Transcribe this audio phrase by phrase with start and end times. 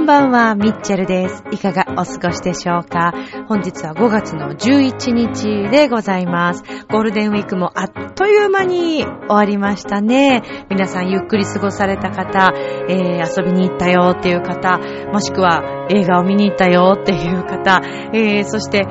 [0.00, 1.44] こんばんは、ミッチェルです。
[1.52, 3.12] いかがお過ごしでしょうか？
[3.48, 6.64] 本日は5月の11日でございます。
[6.90, 10.42] ゴールデンウィークもあっという間に終わりましたね。
[10.70, 12.50] 皆さんゆっくり過ごされた方、
[12.88, 14.78] えー、遊びに行ったよっていう方、
[15.12, 17.82] もしくは映画を見に行ったよっていう方、
[18.14, 18.86] えー、そして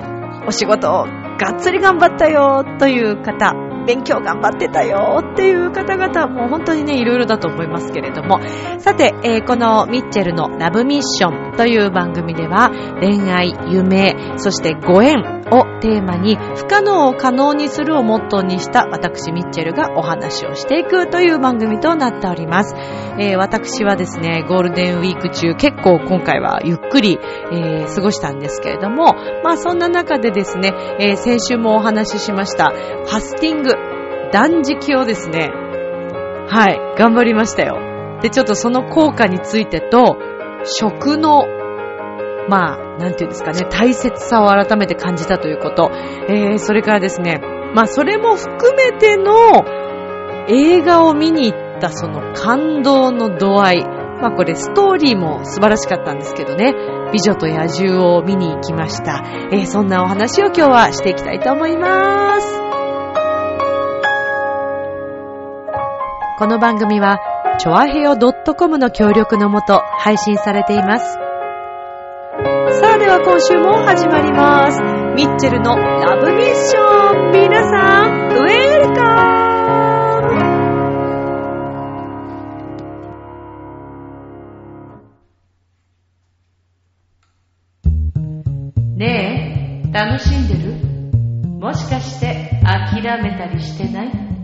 [0.47, 3.55] お仕事をがっつり頑張ったよという方、
[3.89, 8.39] 勉強頑張ってたよっていう方々もう本当にね、いろいろだと思いますけれども。
[8.77, 15.17] さて、えーこのミッチェルのラブミッションという番組では、恋愛、夢、そしてご縁
[15.49, 22.75] をテーマに、不可能を可能にするをモットーにした私ミッチェルがお話をしていくという番組となっております。
[23.17, 27.17] えー私はですね、ゴールデンウィーク中結構今回はゆっくり、
[27.51, 33.88] えー過ごしたんですけれども、まあそんな中でですね、えー先週もお話ししました、ファスティング、
[34.31, 35.51] 断食をですね、
[36.47, 37.77] はい、頑張りましたよ。
[38.21, 40.17] で、ちょっとその効果についてと、
[40.63, 41.45] 食の、
[42.49, 45.91] まあ、なんていうんですかね、大切さを改めて感じたということ。
[46.27, 47.39] えー、それからですね、
[47.73, 49.63] まあ、それも含めての
[50.47, 53.83] 映画を見に行ったその感動の度合い。
[54.21, 56.73] まあ、これストーリーも素晴らしかったんですけどね、
[57.13, 59.23] 美女と野獣を見に行きました。
[59.51, 62.68] えー、そんなお話を今日はしていきたいと思います。
[66.39, 67.19] この番組は、
[67.59, 71.15] チョアヘヨ .com の協力のもと配信されています。
[72.79, 74.81] さあでは今週も始まります。
[75.17, 79.03] ミッチェルのラブミッション皆さん、ウェルカ
[88.95, 90.71] ムねえ、楽しんでる？
[91.59, 94.38] もしかして諦めたりしてない？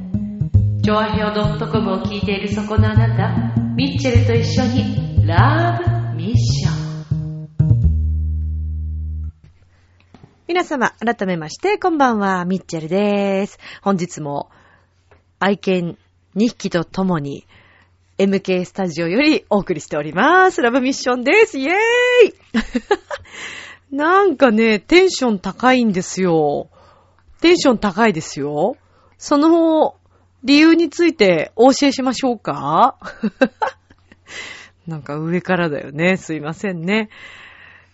[0.86, 5.82] チョアヘオ .com を聞いているそこのあなた、ミッチェルと一緒にラ
[6.14, 7.50] ブミッション。
[10.48, 13.58] 皆様、改めまして、こんばんは、ミッチェルです。
[13.82, 14.52] 本日も
[15.40, 15.98] 愛犬
[16.36, 17.48] 2匹と共に
[18.20, 20.62] MK スタジオよりお送りしております。
[20.62, 21.58] ラブミッションです。
[21.58, 21.78] イェーイ
[23.90, 26.70] なんかね、テンション高いんですよ。
[27.42, 28.78] テンション高いですよ。
[29.18, 29.96] その
[30.46, 32.98] 理由についてお教えしましょうか？
[34.88, 36.18] なんか上からだよね。
[36.18, 37.10] すいませんね。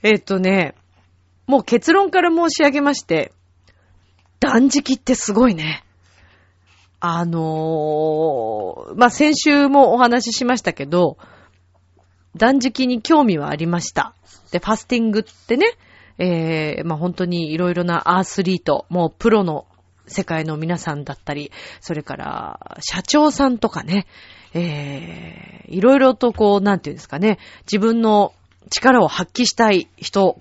[0.04, 0.76] えっとね、
[1.48, 3.32] もう結論から申し上げまして、
[4.42, 5.86] 断食ってすごいね。
[7.00, 11.18] あのーまあ、先週もお話ししましたけど、
[12.36, 14.14] 断食に興味はありました。
[14.52, 15.66] で、ファスティングってね、
[16.18, 19.66] えー、まあ、本当にいろいろなアースリート、もうプロの
[20.08, 24.08] 世界の皆さんだったり、それから社長さんとかね、
[24.54, 28.34] えー、いろいろとこう、なんていうんですかね、自分の
[28.70, 30.38] 力を発揮したい人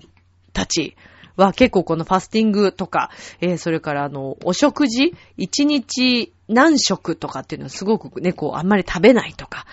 [0.53, 0.95] たち
[1.35, 9.65] は結構このファスティングとか、えー、それからあの、お食事一日何食とかっていうのはすごくね、こう、あんまり食べないとか、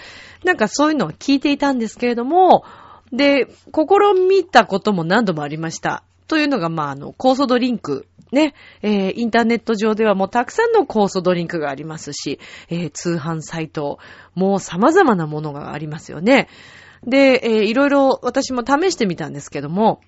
[0.45, 2.65] なんかそういうのを聞いていたんですけれども、
[3.13, 6.05] で、試みたことも何度もありました。
[6.29, 8.07] というのが、まあ、あの、酵素ドリンク。
[8.31, 13.99] ね、えー、インターネット上ではもうたくさんの酵素ドリンクがありますし、えー、通販サイト、
[14.35, 16.49] もう様々なものがありますよね。
[17.07, 20.03] で、えー、いろいろ私も試してみたんですけども、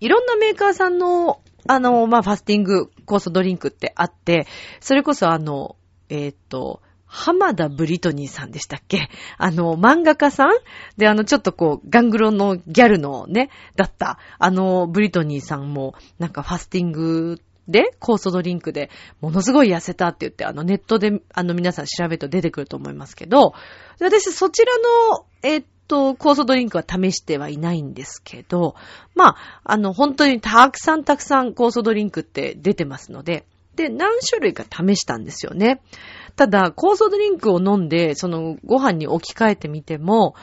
[0.00, 4.48] いろんなメーカーさんの、あの、まあ、ファスティング酵素ドリンクってあって、
[4.80, 5.76] それこそあの、
[6.08, 6.82] えーっと、
[7.12, 9.08] 浜田ブリトニーさんでしたっけ？
[9.36, 10.52] あの、漫画家さん？
[10.96, 18.90] で、あの、ちょっとこう、ガングロのギャルのね、だった、あの、ブリトニーさんも、なんかファスティングで、酵素ドリンクで、
[19.20, 23.54] ものすごい痩せたって言って、あの、ネットで、あの、皆さん調べると出てくると思いますけど、
[24.00, 24.72] 私、そちら
[25.10, 28.76] の、えっと、酵素ドリンクは試してはいないんですけど、
[29.16, 35.80] まあ、あの、本当にたくさんたくさん酵素ドリンクって出てますので、で、何種類か試したんですよね。
[36.40, 40.34] ただ、酵素ドリンクを飲んで、そのご飯に置き換えてみても、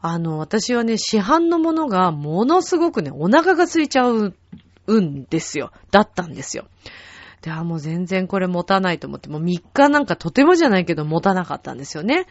[0.00, 4.36] あの、私はね、市販のものがものすごくね、お腹が空いちゃう、
[4.86, 5.72] うんですよ。
[5.90, 6.66] だったんですよ。
[7.42, 12.26] で、あ、もう全然これ持たないと思って、もう3日なんかとてもじゃないけど持たなかったんですよね。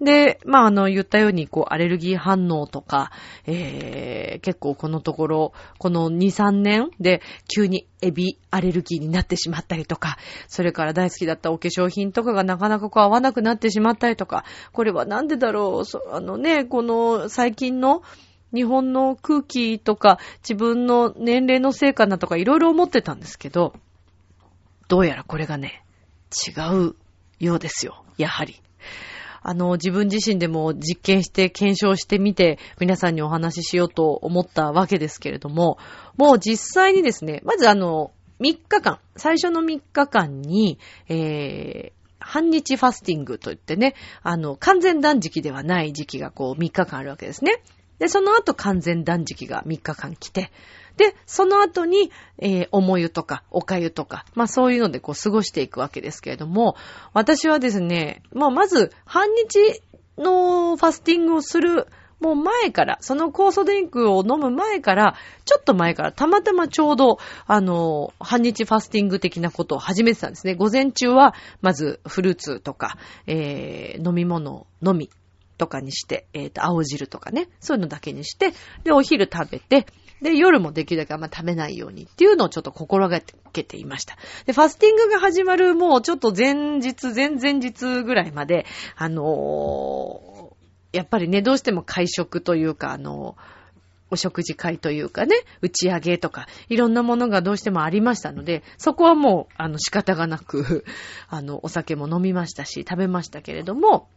[0.00, 3.10] で、まあ、あの、言ったように、こう、アレルギー反応とか、
[3.46, 7.20] えー、結構このところ、この2、3年で、
[7.52, 18.02] 急にエビアレルギーになってしまったりとか、それから大好きだったお化粧品とかがなかなかこう合わなくなってしまったりとか、これはなんでだろう、あのね、この最近の、
[18.54, 23.74] 日本の空気とか、自分の年齢のせいかなとか、いろいろ思ってたんですけど、
[24.88, 25.84] どうやらこれがね、
[26.48, 26.96] 違う
[27.38, 28.04] ようですよ。
[28.16, 28.60] やはり。
[29.42, 35.78] あの、自分自身でも実験して検証してみて、皆さんにお話ししようと思ったわけですけれども、
[36.16, 47.62] もう実際にですね、まずあの、3日間、最初の3日間に、えー、半日ファスティングといってね、あの、完全断食ではない時期がこう3日間あるわけですね。
[47.98, 50.50] で、その後完全断食が3日間来て、
[50.98, 56.76] で、その後に、えー、重湯とか、おかゆとか、まあそういうのでこう過ごしていくわけですけれども、
[57.14, 59.80] 私はですね、まあまず、半日
[60.18, 61.86] のファスティングをする、
[62.18, 65.14] もう前から、その酵素ドリンクを飲む前から、
[65.44, 70.56] ちょっと前から、たまたまちょうど、あの、半日ファスティング的なことを始めてたんですね。
[70.56, 72.98] 午前中は、まず、フルーツとか、
[73.28, 75.10] えー、飲み物のみ
[75.58, 78.52] とかにして、えっ、ー、と、青汁とかね、そういうのだけにして、
[78.84, 79.86] で、お昼食べて、
[80.22, 83.20] で、夜もできるだけあんま食べないようにっていうのをちょっと心が
[83.52, 84.16] けていました。
[84.46, 88.66] で、ファスティングが始まるもうちょっと前日、前々日ぐらいまで、
[88.96, 93.58] あのー、やっぱりね、どうしても会食というか、あのー、
[94.10, 100.84] お食事会というかね、打ち上げとか、いろんなものがどうしてもありましたので、そこはもう、あの、仕方がなく、
[101.28, 104.08] あの、お酒も飲みましたし、食べましたけれども、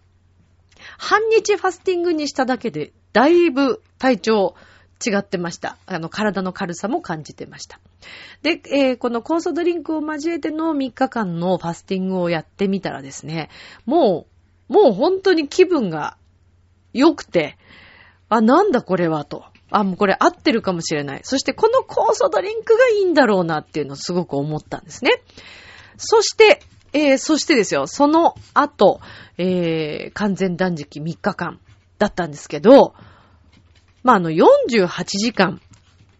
[0.98, 4.56] 半日ファスティングにしただけで、だいぶ体調、
[5.04, 5.78] 違ってました。
[5.86, 7.80] あの、体の軽さも感じてました。
[8.42, 13.50] で、えー、この酵素ドリンクを交えての3日間のファスティングをやってみたらですね、
[13.86, 14.28] も
[14.70, 16.18] う、もう本当に気分が
[16.94, 17.58] 良くて、
[18.30, 19.46] あ、なんだこれはと。
[19.70, 21.22] あ、もうこれ合ってるかもしれない。
[21.24, 25.22] そしてこの酵素ドリンクがいいんだろうなっていうのをすごく思ったんですね。
[25.98, 26.62] そして、
[26.94, 29.00] えー、そしてですよ、その後、
[29.38, 31.60] えー、完全断食3日間
[31.98, 32.94] だったんですけど、
[34.04, 35.62] まあ、あの、48時間、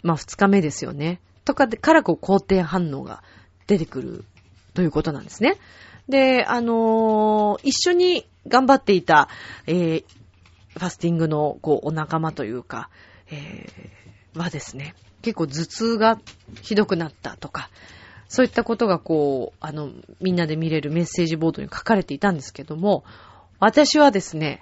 [0.04, 1.20] まあ、2日目ですよね。
[1.46, 3.24] とかで、からこう、肯定反応が
[3.68, 4.26] 出てくる
[4.74, 5.58] ということなんですね。
[6.08, 9.30] で、あのー、一緒に頑張っていた、
[9.68, 10.04] えー、
[10.74, 12.90] ファスティングの、こう、お仲間というか、
[13.32, 16.20] えー、はですね、結構頭痛が
[16.62, 17.70] ひどくなったとか、
[18.28, 19.92] そういったことがこう、あの、
[20.22, 23.04] みんなで見れるメッセージボードに書かれていたんですけども、
[23.60, 24.62] 私はですね、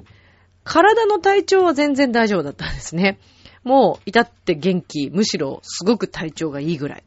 [0.64, 3.20] 体の体調は全然大丈夫だったんですね。
[3.64, 7.04] もう、至って元気、むしろすごく体調がいいぐらい。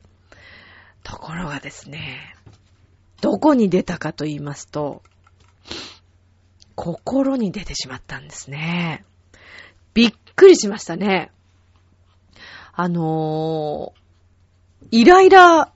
[1.02, 2.34] ところがですね、
[3.20, 5.02] どこに出たかと言いますと、
[6.74, 9.04] 心に出てしまったんですね。
[9.94, 11.30] びっくりしましたね。
[12.72, 15.72] あのー、イライラ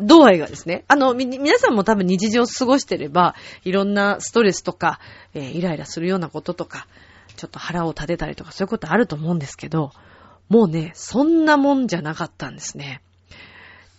[0.00, 3.34] 度合いがですね、あの、み、皆さんも多分日常を過ごしてれば、
[3.64, 5.00] いろんなストレスとか、
[5.34, 6.86] えー、イライラするようなこととか、
[7.36, 9.92] ちょっと腹を立てたりとかそういうことあると思うんですけど、
[10.48, 13.02] もうね、そんなもんじゃなかったんですね。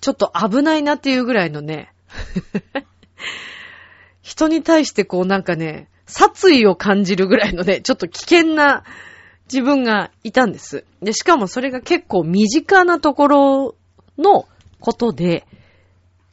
[0.01, 1.91] ちょっと危ないなっていうぐらいのね、
[4.21, 8.83] 人に対してこうなんかね、殺意を感じるぐらいのね、ちょっと危険な
[9.51, 10.85] 自分がいたんです。
[11.01, 13.75] で、しかもそれが結構身近なところ
[14.17, 14.47] の
[14.79, 15.45] ことで、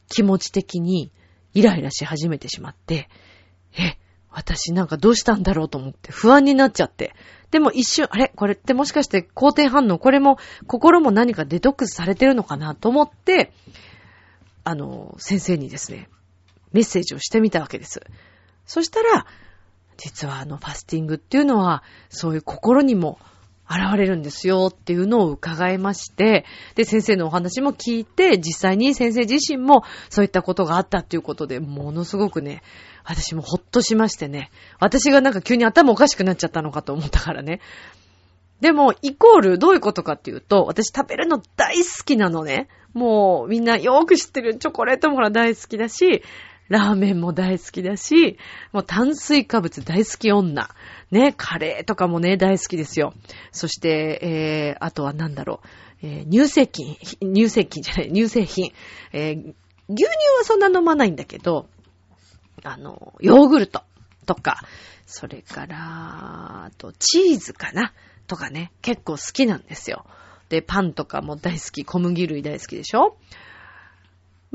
[0.09, 1.11] 気持ち的に
[1.53, 3.09] イライラし始めてしまって、
[3.77, 3.97] え、
[4.29, 7.13] 私なんかどうしたんだろうと思って不安になっちゃって。
[7.51, 8.33] でも一瞬、あれ？
[8.35, 13.53] これってもしかして肯定反応これも心も何かデトックスされてるのかなと思って、
[14.65, 16.09] あの、先生にですね、
[16.73, 18.01] メッセージをしてみたわけです。
[18.65, 19.25] そしたら、
[19.95, 23.19] 実はあのファスティングっていうのは、そういう心にも
[23.69, 26.45] 現れるんですよっていうのを伺いまして、
[26.75, 32.61] で、先生のお話も聞いて、実際に先生自身もそういったことがあったっていうことで、ものすごくね、
[33.03, 37.59] 私もほっとしましてね、私がなんか急に頭おかしくなっちゃったのかと思ったからね。
[38.61, 42.67] でも、イコールどういうことかっていうと、私食べるの大好きなのね。
[42.93, 46.23] もうみんなよく知ってるチョコレートもほら大好きだし、
[46.67, 48.37] ラーメンも大好きだし、
[48.71, 50.69] もう炭水化物大好き女。
[51.11, 53.13] ね、カレーとかもね、大好きですよ。
[53.51, 55.67] そして、えー、あとは何だろう、
[56.07, 56.95] えー、乳製品、
[57.33, 58.71] 乳製品じゃない、乳製品。
[59.13, 59.55] えー、牛
[59.87, 60.05] 乳
[60.39, 61.67] はそんな飲まないんだけど、
[62.63, 63.83] あの、ヨーグルト
[64.25, 64.61] とか、
[65.05, 65.77] それから、
[66.65, 67.93] あと、チーズかな
[68.25, 70.05] とかね、結構好きなんですよ。
[70.49, 73.17] で、パンとかも大好き、小麦類大好きでしょ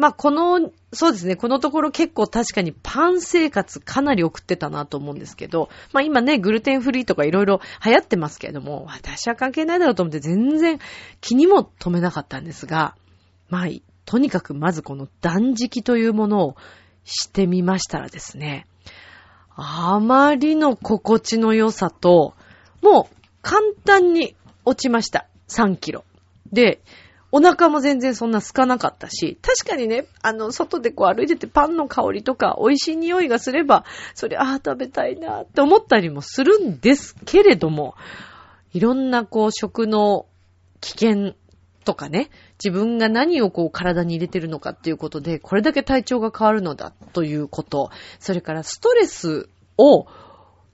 [0.00, 10.78] まあ、この、そうですね、このところ結構確かにパン生活かなり送ってたなと思うんですけど、まあ今ね、グルテンフリーとかいろいろ流行ってますけれども、私は関係ないだろうと思って全然
[11.21, 12.97] 気にも留めなかったんですが、
[13.50, 13.66] まあ、
[14.07, 16.57] とにかくまずこの断食というものを
[17.04, 18.66] してみましたらですね、
[19.54, 22.33] あまりの心地の良さと、
[22.80, 25.26] もう簡単に落ちました。
[25.49, 26.04] 3キロ。
[26.52, 26.80] で、
[27.32, 33.84] お腹も全然そんな空かなかったし、確かにね、あの、外でこう歩いててパンの香りとか美味しい匂いがすれば、
[34.14, 37.94] それ、ああ、食べたいなって思ったりもするんですけれども、
[38.72, 40.26] いろんなこう食の
[40.80, 41.34] 危険
[41.84, 42.30] とかね、
[42.62, 50.06] 自分が何をこう体に入れてるのかっていうことで、これだけ体調が変わるのだということ、それからストレスを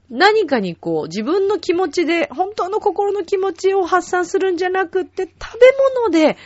[0.09, 5.59] 何かにこう自分の気持ちで、本当の心の気持ちを発散するんじゃなくって、食べ
[6.01, 6.37] 物で、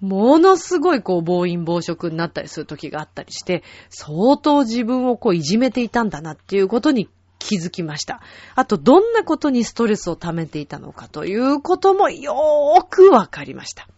[0.00, 7.08] ものすごいこう暴飲暴食になったりする時があったりして、相当自分をこういじめていたんだなっていうことに
[7.38, 8.20] 気づきました。
[8.54, 13.88] あと、どんなことにストレスを溜めていたのかということもよーくわかりました。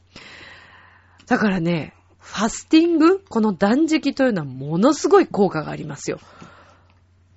[1.26, 3.20] だからね、ファスティング？
[3.20, 6.20] この断食というのはものすごい効果がありますよ。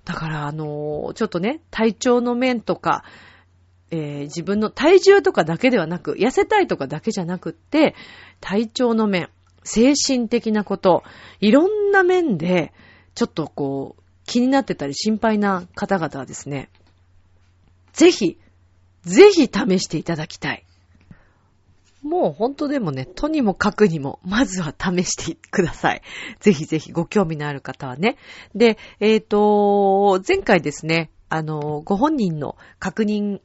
[0.04, 3.04] だから、あのちょっとね、体調の面とか、
[3.90, 7.94] えー、自分の体重とかだけではなく、痩せたいとかだけじゃなくって、
[8.40, 9.28] 体調の面、
[9.64, 11.04] 精神的なこと、
[11.40, 12.72] いろんな面で、
[13.14, 16.70] ちょっとこう、気になってたり心配な方々はですね、
[17.92, 18.38] ぜひ、
[19.02, 20.64] ぜひ試していただきたい。
[22.02, 26.02] もう本当でもね、とにもかくにも、まずは試してください。
[26.40, 28.16] ぜひぜひご興味のある方はね。
[28.54, 33.40] で、えっ、ー、と、前回ですね、あの、ご本人の確認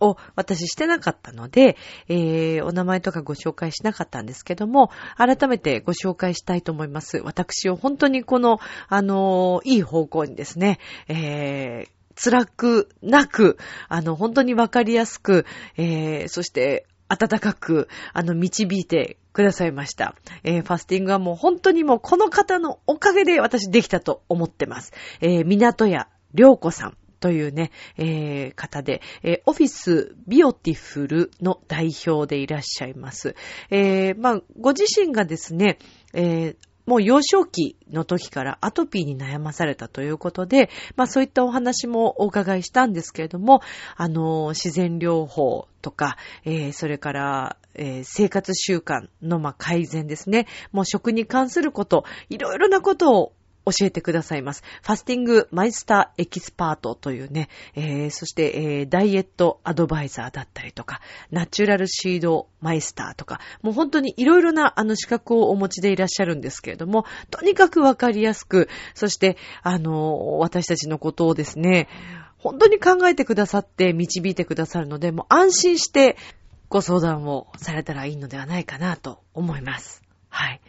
[0.00, 1.76] を私してなかったので、
[2.08, 7.20] えー、お名前とかご紹介しなかったんですけども、改めてご紹介したいと思います。
[7.24, 8.58] 私を本当にこの、
[8.88, 13.58] あのいい方向にですね、えー、辛くなく、
[13.88, 15.46] あの、本当にわかりやすく、
[15.76, 20.14] えー、そして、暖かく、あの、導いてくださいました。
[20.42, 24.92] えー、ファスティングはもう本当にもうこの方のおかげで私できたと思ってます。
[25.20, 26.96] えー、港屋良子さん。
[27.20, 33.34] というね、えー、方で、えー、オフィスビオティフルの代表でいらっしゃいます。
[33.70, 35.78] えー、まあ、ご自身がですね、
[36.12, 43.60] えー、もう幼少期の時からアトピーに悩まされたということで、まあそういったお話もお伺いしたんですけれども、
[43.96, 50.46] あの、自然療法とか、えー、それから、えー、生活習慣の、まあ、改善ですね。
[50.72, 53.32] もう食に関すること、いろいろなことを
[53.66, 54.62] 教えてくださいます。
[54.82, 71.88] ファスティングマイスターエキスパートというね、えー、そして、えー、ダイエットアドバイザーだったりとか、ナチュラルシードマイスターとか、もう本当にいろいろなあの資格をお持ちでいらっしゃるんですけれども、とにかくわかりやすく、そして、あの、私たちのことをですね、
[72.38, 76.16] 本当に考えてくださって導いてくださるので、もう安心して
[76.68, 80.03] ご相談をされたらいいのではないかなと思います。
[80.34, 80.60] はい。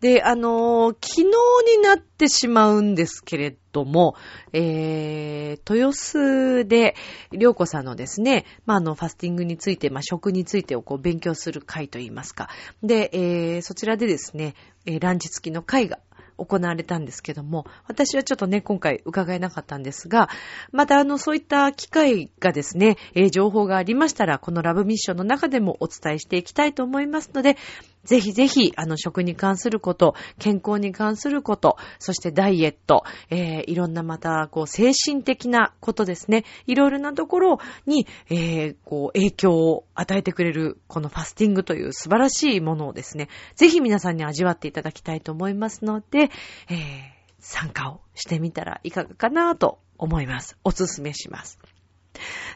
[0.00, 4.16] で、あのー、昨日になってしまうんですけれども、
[4.54, 6.96] えー、豊洲で、
[7.30, 12.48] りょうこさんのですね、まあ、あの、ファスティングについて、まあ、食についてをこう勉強する会といいますか。
[12.82, 14.54] で、えー、そちらでですね、
[14.86, 15.98] えー、ランチ付きの会が
[16.44, 20.28] 行われたんですけども、私はちょっとね、今回伺えなかったんですが、
[20.72, 27.56] またあの、そういった機会がですね、えー、情報がありましたら、このラブミッションの中でもお伝えしていきたいと思いますので、
[28.04, 36.44] ぜひぜひ、あの、食に関すること、健康に関すること、そしてダイエット、えー、いろんなまた、こう、精神的なことですね。
[36.66, 46.30] いろいろなところに、えー、こう、影響を与えてくれる、このファスティングという素晴らしいものをですね、ぜひ皆さんに味わっていただきたいと思いますので、
[46.70, 50.56] えー、参加をしてみたらいかがかなと思います。
[50.64, 51.58] おすすめします。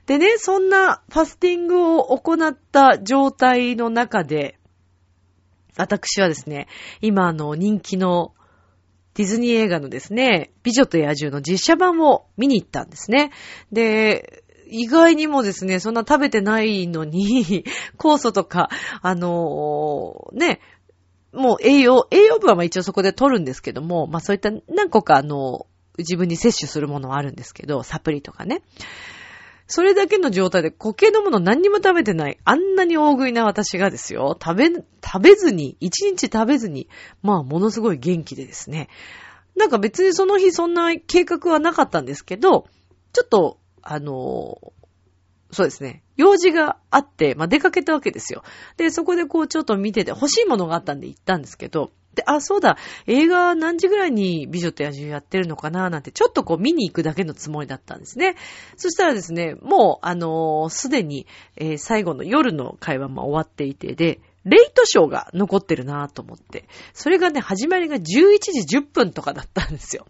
[0.06, 4.58] でね、そんなファスティングを行った状態の中で、
[5.76, 6.68] 私はですね、
[7.00, 8.32] 今あの人気の
[9.14, 13.30] ディズニー映画のですね、美女と野獣の実写版を見に行ったんですね。
[13.70, 17.64] で、意外にもですね、そんな食べてないのに、
[17.96, 18.70] 酵素とか、
[19.02, 20.60] あのー、ね、
[21.32, 25.66] もう栄養、栄養分はまあ一応そこで取るんですけども、まあそういった何個かあの、
[25.98, 28.62] 自分に摂取するものはあるんですけど、サプリとかね。
[29.66, 34.84] それだけの状態で固形のもの何にも食べてない、あんなに大食いな私がですよ、食べ、食
[35.20, 36.88] べずに、一日食べずに、
[37.22, 38.88] まあものすごい元気でですね。
[39.56, 42.66] なんか別にその日そんな計画はなかったんですけど、
[43.12, 44.72] ちょっと、あの
[45.50, 46.02] そうですね。
[46.16, 48.42] 用事があって、まあ、出かけたわけですよ。
[48.76, 55.90] で、そこでこうちょっと見てて欲しいものがあったんで行ったんですけど、であ、そうだ、映画何時ぐらいに美女と野獣やってるのかな？
[55.90, 58.36] なんて、ちょっとこう見に行くだけのつもりだったんですね。
[58.76, 66.68] そしたらですね、もう、あのす、でに、えー、最後の夜の会話も終わっていて、で、レイトショーが残ってるなぁと思って。
[66.92, 70.06] それがね、始まりが11時10分とかだったんですよ。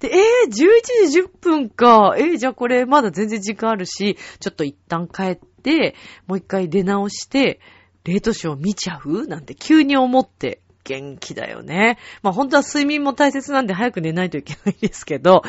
[0.00, 2.16] で、えー、11時10分か。
[2.18, 5.94] えー、じゃあこれまだ全然時間あるし、ちょっと一旦帰って、
[6.26, 7.60] もう一回出直して、
[8.04, 9.26] レートショー見ちゃう？
[9.26, 11.98] なんて急に思って元気だよね。
[12.22, 15.42] まあ本当は睡眠も大切なんで早く寝ないといけないんですけど、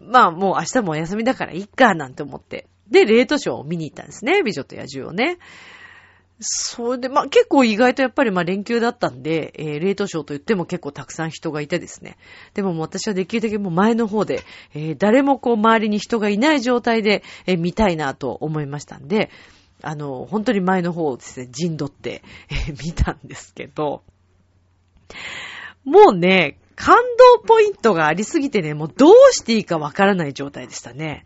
[0.00, 2.66] まあもう明日もお休みだからいっかなんて思って。
[2.88, 4.42] で、レートショーを見に行ったんですね。
[4.42, 5.38] 美女と野獣をね。
[6.38, 12.18] それで、まあ結構意外とやっぱりまあ連休だったんで、えー、レートショーと言っても結構たくさん人がいてですね。
[12.52, 14.42] でももう私はできるだけもう前の方で、
[14.74, 19.30] えー、誰もこう周りに人がいない状態で、えー、見たいなと思いましたんで、
[19.82, 24.02] あの、本当に前の方をですね、陣取って、えー、見たんですけど、
[25.84, 26.96] もうね、感
[27.36, 31.24] 動ポイントがありすぎてね、もうどうしていいかわからない状態でしたね。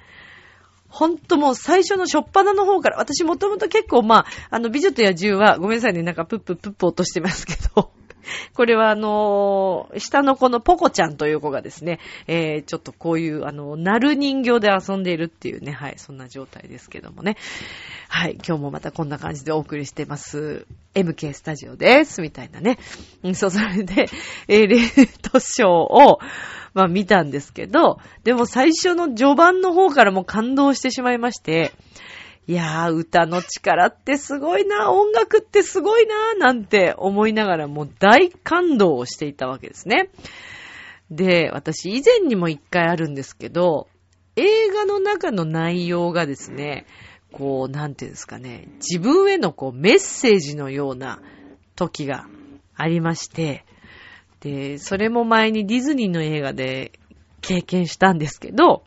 [0.88, 7.92] ほんともう最初の初っ端の方から、私もともと結構まあ、あの美女と野獣は、ごめんなさいね、なんかプッププップ落としてますけど、
[8.54, 17.36] これはあのー、下の子のポコちゃんという子がですね、えー、ちょっとこういう、あの、なる人形で遊んでいるっていうね、はい、そんな状態ですけどもね。
[18.08, 20.66] はい、今日もまたこんな感じでお送りしてます。
[20.94, 22.78] MK スタジオです、みたいなね。
[23.22, 24.06] うん、そう、それで、
[24.48, 26.18] えー、レートショーを、
[26.72, 31.72] まあ見たんですけど、でも最初の序盤の方からも感動してしまいまして、
[32.50, 40.10] いやー、歌の力ってすごいな、音楽ってすごいな、なんて思いながらもう大感動をしていたわけですね。
[41.12, 43.86] で、私以前にも一回あるんですけど、
[44.34, 46.86] 映画の中の内容がですね、
[47.30, 51.22] こう、なんていうんですかね、自分へのこうメッセージのような
[51.76, 52.26] 時が
[52.74, 53.64] ありまして、
[54.40, 56.98] で、それも前にディズニーの映画で
[57.42, 58.82] 経験したんですけど、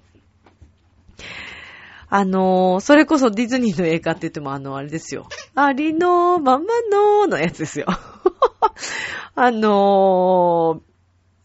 [2.15, 5.27] あのー、それこそディズニーの映画って言ってもあの、あれですよ。
[5.55, 7.87] ありのままののやつですよ。
[9.33, 10.79] あの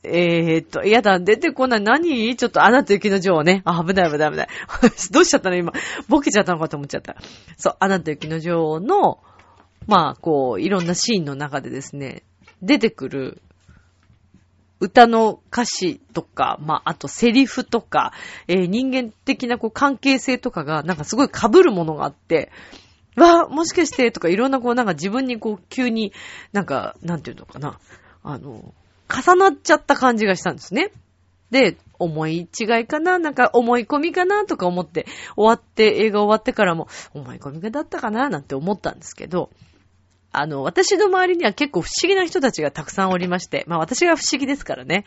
[0.05, 1.81] ー、えー、っと、やだ、出てこない。
[1.81, 2.37] 何？
[2.37, 3.63] ちょっと、アナと雪の女王ね。
[3.65, 4.49] あ、危ない危ない危ない。
[5.11, 5.57] どうしちゃったの？
[5.57, 5.73] 今。
[6.07, 7.17] ボケちゃったのかと思っちゃった。
[7.57, 9.21] そう、アナと雪の女王の、
[9.87, 12.25] まあ、こう、いろんなシーンの中でですね、
[12.61, 13.41] 出てくる
[14.81, 18.13] 歌の歌詞とか、まあ、あとセリフとか、
[18.47, 22.51] えー、人間的なこう関係性とかが、なんかすごい被るものがあって、
[23.17, 26.13] わもしかしてとかいろんなこうなんか自分にこう急に
[26.53, 27.79] なんか、なんていうのかな、
[28.23, 28.73] あの、
[29.09, 30.93] 重なっちゃった感じがしたんですね。
[31.51, 39.51] で、思い違いかななんか思い込みかなとか思って、終わって、映画終わってからも、思い込みだったかななんて思ったんですけど、
[40.33, 45.05] あの、私の周りには結構不思議な人たちがたくさんおりまして、まあ私が不思議ですからね、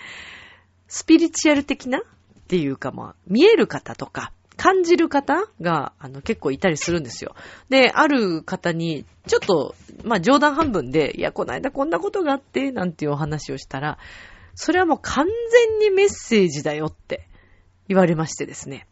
[0.88, 2.02] スピリチュアル的なっ
[2.48, 7.34] ていうかまあ、見える方とか、感じる方が、あの、結構いたりするんですよ。
[7.70, 13.98] で、ある方に、ちょっと、まあ冗談半分で、いや、この間こんなことがあって、なんていうお話をしたら、
[14.56, 17.28] それはもう完全にメッセージだよって
[17.88, 18.86] 言われましてですね。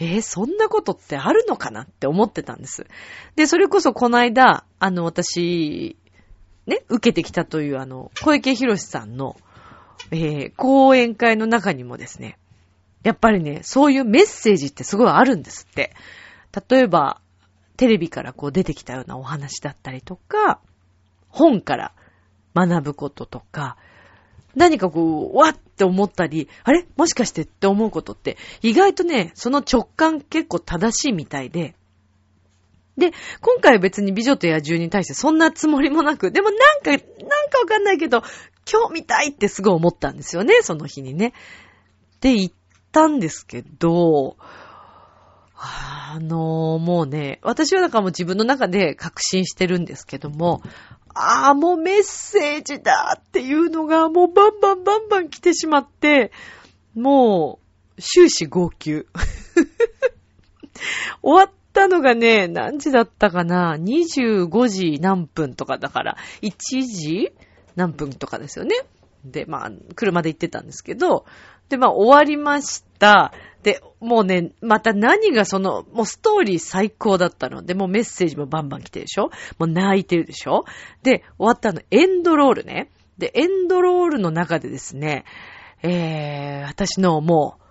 [0.00, 2.86] えー、そんなことってあるのかなって思ってたんです。
[3.36, 5.96] で、それこそこの間、あの、私、
[6.66, 9.36] ね、受けてきたというあの、小池博さんの、
[10.10, 12.38] えー、講演会の中にもですね、
[13.02, 15.92] やっぱりね、そういうメッセージってすごいあるんですって。
[16.68, 17.20] 例えば、
[17.76, 20.60] テレビからこう出てきたようなお話だったりとか、
[21.28, 21.92] 本から
[22.54, 23.76] 学ぶこととか、
[24.54, 26.86] 何かこう、わって思ったり、あれ？
[26.96, 31.74] もしかしてって思うことって、意外とね、その直感結構正しいみたいで、
[32.96, 37.06] で、今回は別に美女と野獣に対してそんなつもりもなく、でもなんか、なんか
[37.60, 38.22] わかんないけど、
[38.70, 41.32] 今日見たいってすごい思ったんですよね、その日にね。
[42.20, 42.54] で、行っ
[42.92, 44.36] たんですけど、
[45.54, 50.62] あの、もうね、私はだかもう自分の中で確信してるんですけども、
[51.14, 56.30] ああ、もうメッセージだっていうのがもうバンバンバンバン来てしまって、
[56.94, 57.58] も
[57.96, 59.06] う終始号泣。
[61.22, 67.32] 終わったのがね、何時だったかな ?25 時何分とかだから、1時
[67.76, 68.74] 何分とかですよね。
[69.24, 71.24] で、まあ、車で行ってたんですけど、
[71.68, 73.32] で、まあ、終わりました。
[73.62, 80.64] で、もうね、また何がその、もうストーリー最高だったので、もうメッセージもバンバン来てるでしょもう泣いてるでしょ
[81.02, 82.90] で、終わったの、エンドロールね。
[83.18, 85.24] で、エンドロールの中でですね、
[85.82, 87.62] えー、私のもう、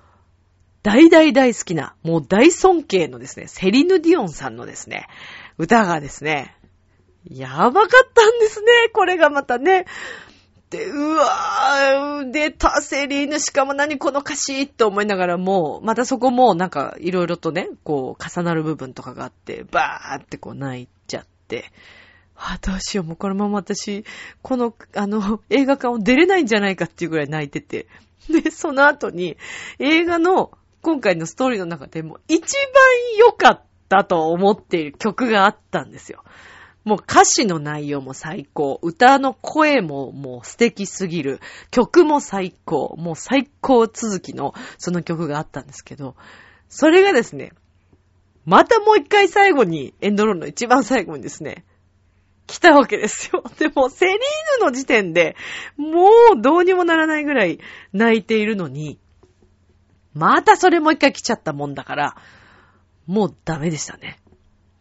[0.84, 5.08] 大大大好きな、もう大尊敬のですね、セリヌ・ディオンさんのですね、
[5.58, 6.56] 歌がですね、
[7.30, 9.86] やばかったんですね、これがまたね。
[10.70, 21.72] で、うわー、出た、セリーヌ、しかも何この歌詞って思いながらも、またそこもなんかいろいろとね、こう重なる部分とかがあって、バーってこう泣いちゃって、
[22.36, 24.06] あ、どうしよう、もうこのまま私、
[24.42, 27.88] この、あの、映画館を出れないんじゃないかっていうぐらい泣いてて。
[28.30, 29.38] で、その後に、
[29.80, 30.52] 映画の、
[30.82, 32.48] 今回のストーリーの中でも、一番
[33.18, 36.24] 良かったと思っている曲があったんですよ。
[36.86, 38.80] もう歌詞の内容も最高。
[38.82, 41.40] 歌の声ももう素敵すぎる。
[41.72, 42.96] 曲も最高。
[42.98, 46.16] もう最高続きのその曲があったんですけど、
[46.70, 47.52] それがですね、
[48.46, 51.66] またもう一回最後に、エンドロールの一番最後にですね、
[52.48, 53.44] 来たわけですよ。
[53.60, 54.18] でも、セリー
[54.60, 55.36] ヌの時点で、
[55.78, 57.60] もうどうにもならないぐらい
[57.94, 59.00] 泣いているのに、
[60.14, 62.16] またそれもう一回来ちゃったもんだから、
[63.06, 64.20] もうダメでしたね。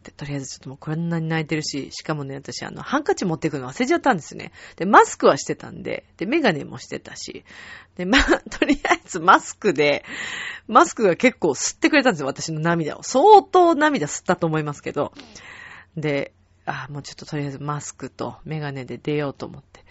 [0.03, 4.51] で、とりあえずちょっともうこんなに泣いてるし、しかもね、私あの、ハンカチ持ってくの忘れちゃったんですね。
[4.77, 7.43] で、マスクはしてたんで、で、メガネもしてたし、
[7.95, 8.17] で、ま、
[8.49, 10.05] とりあえずマスクで、
[10.67, 13.03] マスクが結構吸ってくれたんですよ、私の涙を。
[13.03, 15.11] 相当涙吸ったと思いますけど。
[15.97, 16.33] で、
[16.65, 19.83] あ、もうちょっととりあえずマスクとメガネで出ようと思って。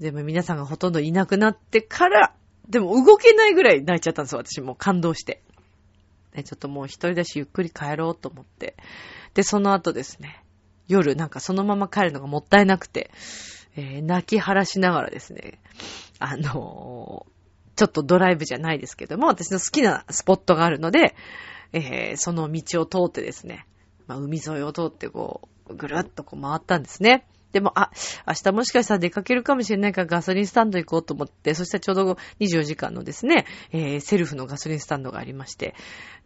[0.00, 2.34] でも皆さんがほとんどいなくなってから、
[2.68, 5.42] でも動けないぐらい泣いちゃったんですよ、私も感動して。
[6.34, 8.76] で、ちょっともう一人だしゆっくり帰ろうと思って。
[9.34, 10.44] で、その後ですね、
[10.88, 13.10] 夜なんかそのまま帰るのがもったいなくて、
[13.76, 15.60] えー、泣き晴らしながらですね、
[16.18, 21.14] あのー、ちょっとドライブじゃないですけども、私の好きなスポットがあるので、
[21.72, 23.66] えー、その道を通ってですね、
[24.06, 27.26] まあ、海沿いを通ってこう、ぐるっとこう回ったんですね。
[27.52, 27.90] でも、あ、
[28.26, 35.74] 明日もしかしたら出かけるかもしれないからガソリンスタンド行こうと思って、そしたらちょうど24時間のですね、えー、セルフのガソリンスタンドがありまして、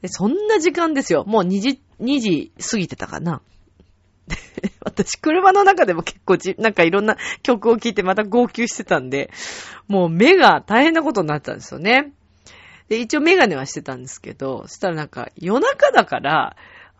[0.02, 1.24] でそんな時間ですよ。
[1.26, 3.40] もう2時、2時過ぎてたかな。
[4.84, 9.30] 私、車の中でも結構じ、なんかいろんな曲を聴いてまた号泣してたんで、
[9.88, 12.12] もう目が大変なことになったんですよね。
[12.88, 16.56] で、一応メガネはしてたんですけど、そしたらなんか夜中だから、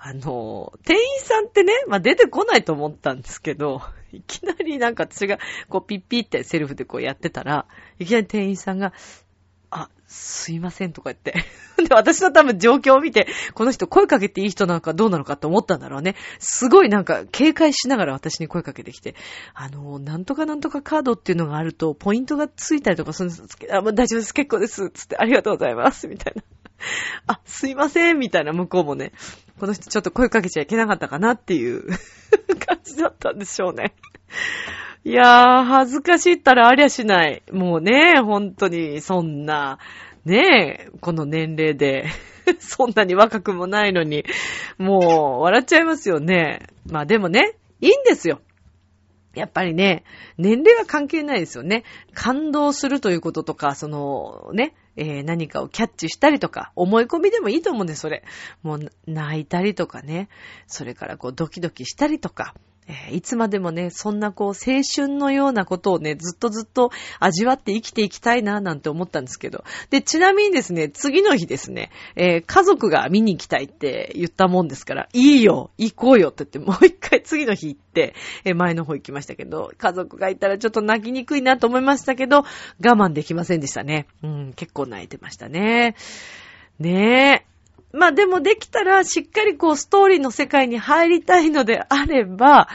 [0.07, 3.81] あの、店員さんってね、まあ、出てこないと思ったんですけど、
[4.13, 5.39] いきなりなんか私が
[5.71, 7.67] こうピッピってセルフでこうやってたら、
[7.99, 8.93] いきなり店員さんが、
[9.71, 11.47] あ、すいませんとか言って。
[11.89, 16.17] で、私の多分状況を見て、この人声かけていい人なのかどうなのかって思ったんだろうね。
[16.39, 19.15] すごいなんか警戒しながら私に声かけてきて、
[19.55, 26.43] あの、なんとかなんとかカードっていうのがあると、ポイントがついたりとかするんですけど、あ、もう大丈夫です、結構です、つって、ありがとうございます、みたいな。
[27.27, 29.13] あ、すいません、みたいな向こうもね、
[29.59, 31.87] この人ちょっと声かけちゃいけなかったかなっていう
[32.67, 33.95] 感じだったんでしょうね。
[35.05, 37.43] いやー、恥ずかしいったらありゃしない。
[37.53, 39.79] もうね、本当に、そんな、
[40.25, 42.07] ねえ、この年齢で、
[42.59, 44.25] そんなに若くもないのに、
[44.79, 46.67] もう、笑っちゃいますよね。
[46.87, 48.41] まあでもね、いいんですよ。
[49.35, 50.05] やっぱりね、
[50.39, 51.85] 年齢は関係ないですよね。
[52.15, 58.25] 感動するということとか、そのね、えー、何かをキャッチしたりとか、思い込みでもいいと思うんです、それ。
[58.63, 60.29] もう、泣いたりとかね。
[60.67, 62.55] それからこう、ドキドキしたりとか。
[62.87, 69.65] えー、いつまでもね、そんなこう、青春のようなことをね、ずっとずっと味わって生きていきたいな、なんて思ったんですけど。
[69.91, 82.45] で、ちなみにですね、次の日ですね、えー、家族が見に行きたいって言ったもんですから、いいよ、行こうよって言って、もう一回次の日行って、えー、前の方行きましたけど、家族がいたらちょっと泣きにくいなと思いましたけど、我
[82.81, 84.07] 慢できませんでしたね。
[84.23, 85.95] うん、結構泣いてましたね。
[86.79, 87.54] ねえ。
[87.95, 92.69] まあでもできたらしっかりこうストーリーの世界に入りたいのであれば、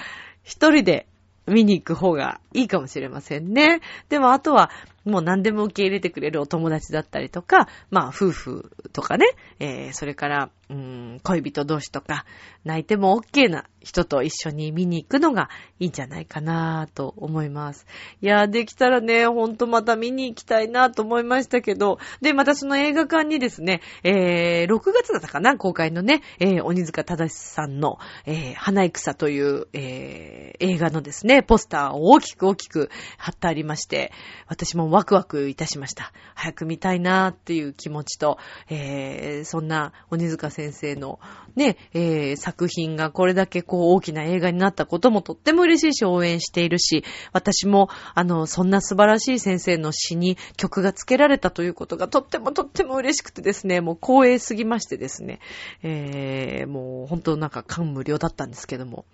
[0.43, 1.07] 一人で
[1.45, 3.81] 見に行く方がいいかもしれませんね。
[4.07, 4.71] でもあとは、
[5.03, 9.25] もう何でも受け入れてくれるお友達だったりとか、まあ夫婦とかね、
[9.59, 12.25] えー、それから、うん、恋人同士とか、
[12.63, 17.87] 泣いても OK な人と一緒に見に行くのがいいんじゃないかなと思います。
[18.21, 34.11] いやできたらね、ほんとまた見に行きたいなと思いましたけど、で、またその映画館にですね、えー、6月だったかな、公開のね、えー、鬼塚正さんの、えー、花戦という、えー、映画のですね、ポスターを大きく大きく貼ってありまして、
[34.47, 36.11] 私もワクワクいたしました。
[36.35, 38.37] 早く見たいなっていう気持ちと、
[38.69, 41.19] えー、そんな鬼塚先先生の
[41.55, 55.39] ね、えー、作品がこれだけこう大きな映画になったこともとっても嬉しいし応援しているし、私もあの、そんな素晴らしい先生の詩に曲が付けられたということがとってもとっても嬉しくてですね、もう光栄すぎましてですね、
[55.81, 59.05] えー、もう本当なんか感無量だったんですけども。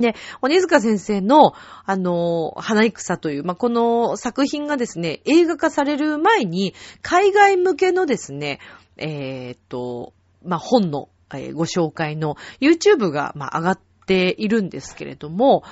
[0.00, 1.52] で、鬼塚先生の、
[1.84, 8.58] あの、花戦という、まあ、この作品がですね、映画化される前に、海外向けのですね、
[8.96, 10.12] えー、っと、
[10.44, 15.62] まあ、本の、えー、ご紹介の YouTube が、まあ、上がっているんですけれども、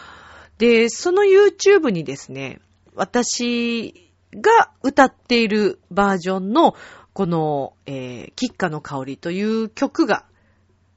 [0.59, 2.61] で、その YouTube にですね、
[2.94, 6.74] 私が歌っているバージョンの、
[7.12, 10.24] この、えー、キッカの香りという曲が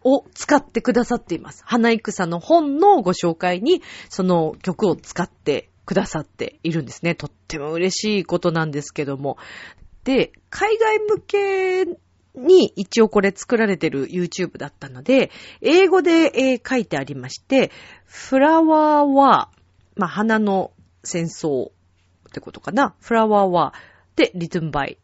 [0.03, 1.63] を使ってくださっています。
[1.65, 7.15] 花戦の本のご紹介に、その曲を使ってくださっているんですね。
[7.15, 9.37] とっても嬉しいことなんですけども。
[10.03, 11.85] で、海外向け
[12.35, 17.71] に一応これ作られてる YouTube だったので、英語で、えー書いてありまして、
[18.05, 19.49] フラワーは、
[19.95, 20.71] まあ、花の
[21.03, 21.71] 戦争っ
[22.33, 22.95] てことかな。
[23.01, 23.73] フラワーは、
[24.15, 24.97] で、リトンバイ、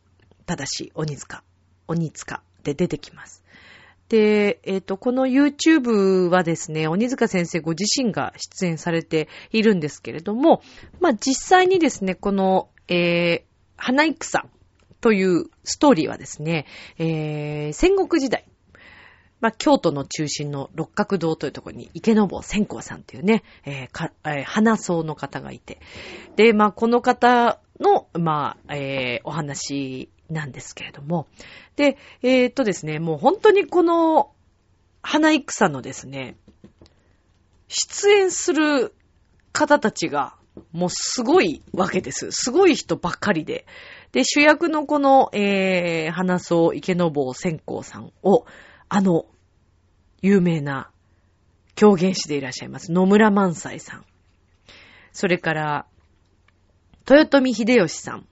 [0.46, 1.44] ただし、鬼塚、
[1.88, 3.44] 鬼塚で出てきます。
[4.10, 10.62] で、えっ、と、この YouTube はですね、鬼塚先生ご自身が出演されているんですけれども、
[11.02, 13.42] まあ、実際にですね、この、えー、
[13.76, 14.50] 花戦
[15.08, 16.66] というストーリーはですね、
[16.98, 18.44] えー、戦国時代、
[19.40, 25.80] まあ、京都の中心の六角堂というところに池坊千光さんというね、えーえー花僧の方がいて。
[26.36, 31.28] で、まあ、この方の、まあ、えーお話なんですけれども。
[31.78, 34.32] で、えーっとですね、もう本当にこの
[35.02, 36.36] 花戦のですね、
[37.70, 38.94] 出演する
[39.54, 40.36] 方たちが、
[40.74, 42.32] もうすごいわけです。
[42.32, 43.66] すごい人ばっかりで。
[44.12, 48.46] で、主役のこの、えー、花僧池の坊千光さんを、
[48.90, 49.26] あの、
[50.22, 50.90] 有名な
[51.76, 54.06] 狂言師でいらっしゃいます、野村萬斎さん。
[55.12, 55.86] それから、
[57.10, 58.28] 豊臣秀吉さん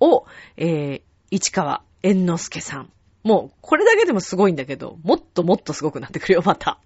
[0.00, 2.92] を、えー、市川猿之助さん。
[3.22, 6.80] もう、これだけでもすごいんだけど、もっともっとすごくなってくるよ、また。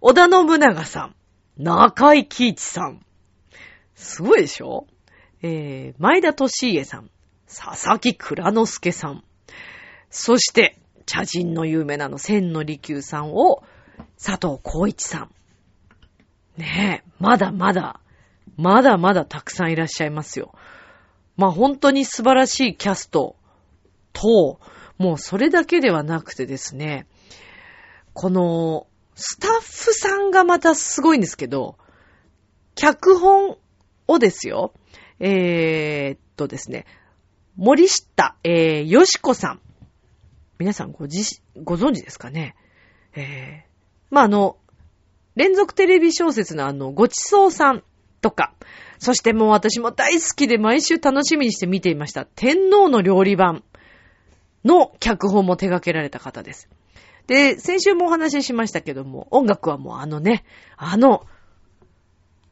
[0.00, 1.16] 織田信長さん。
[1.56, 3.04] 中井貴一さん。
[3.94, 4.86] すごいでしょ？
[5.42, 7.10] えー、前田利家さん。
[7.46, 9.24] 佐々木蔵之介さん。
[10.10, 13.62] そして、茶人の有名なの、千の利休さんを、
[14.22, 15.30] 佐藤浩一さん。
[16.60, 18.00] ねえ、まだまだ、
[18.56, 20.52] まだまだたくさんいらっしゃいますよ。
[21.36, 23.36] まあ本当に素晴らしいキャスト
[24.12, 24.60] と、
[24.98, 27.06] もうそれだけではなくてですね、
[28.14, 31.76] この、スタッフさんがまたすごいんですけど、
[32.74, 33.58] 脚本
[34.08, 34.72] をですよ、
[35.20, 36.86] えー、っとですね、
[37.56, 39.60] 森下、えー、よしこさん。
[40.58, 41.22] 皆さんごじ、
[41.64, 42.54] ご存知ですかね？
[43.14, 44.58] えー、まあ、あの、
[45.36, 47.82] 連続テレビ小説のあの、ごちそうさん
[48.20, 48.52] とか、
[48.98, 52.26] そしてもう私も大好きで毎週楽しみにして見ていました。
[52.26, 53.64] 天皇の料理版
[54.64, 56.68] の脚本も手掛けられた方です。
[57.26, 60.44] で、先週もお話ししましたけども、音楽はもうあのね、
[60.76, 61.26] あの、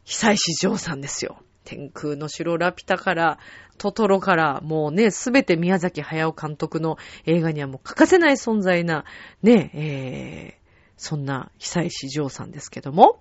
[0.04, 1.43] 久石譲さんですよ。
[1.64, 3.38] 天空の城ラピュタから、
[3.78, 6.96] トトロから、もうね、すべて宮崎駿監督の
[7.26, 9.04] 映画にはもう欠かせない存在な、
[9.42, 10.64] ね、えー、
[10.96, 13.20] そんな久石譲さんですけども。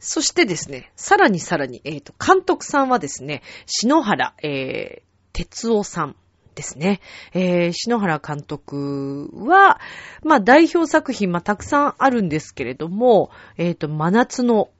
[0.00, 6.16] そしてですね、さらにさらに、えっ、と、監督さんはですね、篠原、えー、哲夫さん
[6.54, 7.00] ですね。
[7.32, 9.80] えー、篠原監督は、
[10.22, 14.70] まあ、代表作品、まあ、たくさんあるんですけれども、えっ、と、真夏の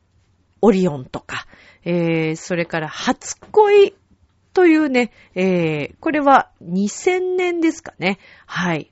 [0.61, 1.47] オリオンとか、
[1.85, 3.94] えー、それから初恋
[4.53, 8.18] というね、えー、これは2000年ですかね。
[8.47, 8.90] はい。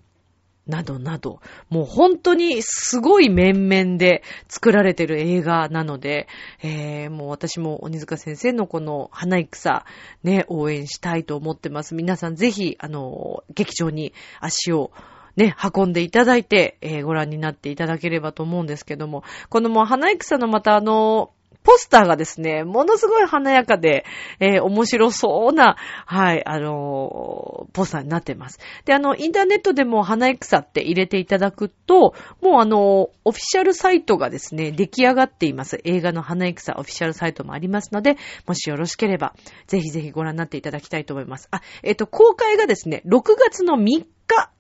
[0.66, 6.26] などなど、もう本当にすごい面々で作られてる映画なので、
[6.62, 9.85] えー、もう私も鬼塚先生のこの花戦、
[10.24, 11.94] ね、応援したいと思ってます。
[11.94, 14.90] 皆さんぜひ、あの、劇場に足を
[15.37, 21.31] ね、運んでいただいて、えーご覧になっていただければと思うんですけども、このもう花戦のまたあの、
[21.66, 24.05] ポスターがですね、ものすごい華やかで、
[24.38, 25.76] えー面白そうな、
[26.07, 28.61] はい、あのーポスターになってます。
[28.85, 35.81] で、あの、インターネットでも花戦って入れていただくと、もうあの、オフィシャルサイトがですね、出来上がっています。
[35.83, 39.35] 映画の花戦オフィシャルサイトもありますので、もしよろしければ、
[39.66, 41.48] ぜひぜひご覧になっていただきたいと思います。
[41.50, 44.07] あ、えっ、と、公開がですね、6月の3日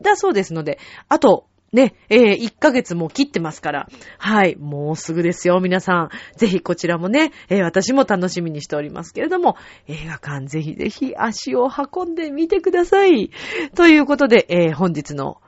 [0.02, 3.88] だそうですので、あと、ね、えー、1ヶ月も切ってますから。
[4.18, 6.10] はい、もうすぐですよ、皆さん。
[6.36, 9.56] ぜひこちらもね、えー私も楽しみにしておりますけれども、
[9.88, 13.30] 映画館ぜひぜひ足を運んでみてください。
[13.74, 15.40] ということで、えー本日の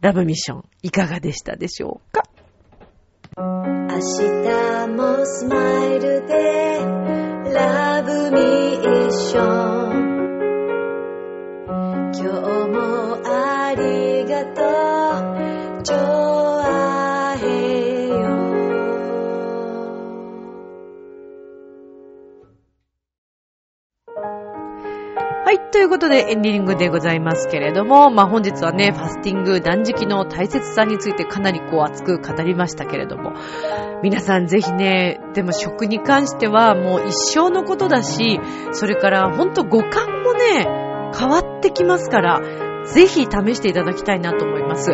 [0.00, 2.22] ラブミッション、いかがでしたでしょうか？
[3.36, 6.78] 明日もスマイルで
[7.54, 9.42] ラブミッショ
[9.88, 10.12] ン
[12.12, 12.24] 今日
[12.68, 14.91] もありがとう
[25.72, 33.32] ということで、エンディングでございますけれども、まあ本日はね、ファスティング断食の大切さについてかなりこう熱く語りましたけれども、
[34.02, 38.38] 皆さんぜひね、でも食に関してはもう一生のことだし、
[38.72, 40.66] それからほんと五感もね、
[41.18, 42.42] 変わってきますから、
[42.84, 44.90] ぜひ試していただきたいなと思います。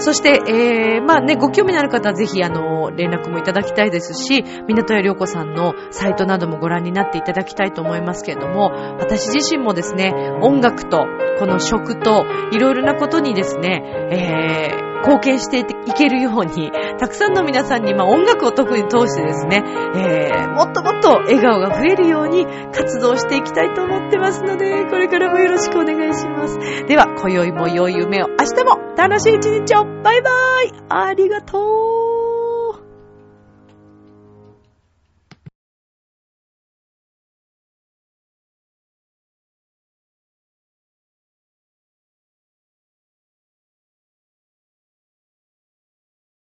[0.00, 11.06] そして、えー、まあね、ご興味のある方はぜひ、あの、連絡もいただきたいですし、港谷良子さんのサイトなどもご覧になっていただきたいと思いますけれども、私自身もですね、音楽と、
[11.38, 19.62] この食と、いろいろなことにですね、えー、貢献していけるように、たくさんの皆さんに、まあ、音楽を特に通してですね、
[19.96, 26.58] えー、もっともっと笑顔が増えるように活動していきたいと思ってますので、これからもよろしくお願いします。
[26.86, 29.84] では、今宵も良い夢を、明日も楽しい一日を。
[30.02, 30.72] バイバイ。
[30.88, 32.09] ありがとう。